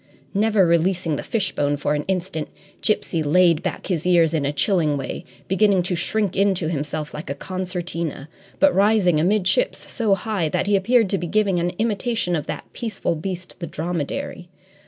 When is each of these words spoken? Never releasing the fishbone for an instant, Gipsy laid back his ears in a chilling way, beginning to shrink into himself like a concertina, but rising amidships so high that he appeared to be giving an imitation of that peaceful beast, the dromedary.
Never 0.33 0.65
releasing 0.65 1.15
the 1.15 1.21
fishbone 1.21 1.77
for 1.77 1.93
an 1.93 2.05
instant, 2.07 2.47
Gipsy 2.81 3.21
laid 3.21 3.61
back 3.61 3.85
his 3.85 4.03
ears 4.03 4.33
in 4.33 4.47
a 4.47 4.51
chilling 4.51 4.97
way, 4.97 5.25
beginning 5.47 5.83
to 5.83 5.95
shrink 5.95 6.35
into 6.35 6.69
himself 6.69 7.13
like 7.13 7.29
a 7.29 7.35
concertina, 7.35 8.27
but 8.59 8.73
rising 8.73 9.19
amidships 9.19 9.91
so 9.93 10.15
high 10.15 10.49
that 10.49 10.65
he 10.65 10.75
appeared 10.75 11.07
to 11.11 11.19
be 11.19 11.27
giving 11.27 11.59
an 11.59 11.69
imitation 11.77 12.35
of 12.35 12.47
that 12.47 12.65
peaceful 12.73 13.13
beast, 13.13 13.57
the 13.59 13.67
dromedary. 13.67 14.49